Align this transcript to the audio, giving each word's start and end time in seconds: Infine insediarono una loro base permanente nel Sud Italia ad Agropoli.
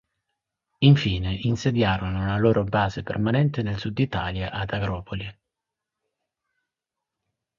Infine 0.79 1.35
insediarono 1.43 2.21
una 2.23 2.39
loro 2.39 2.63
base 2.63 3.03
permanente 3.03 3.61
nel 3.61 3.77
Sud 3.77 3.99
Italia 3.99 4.49
ad 4.49 4.73
Agropoli. 4.73 5.39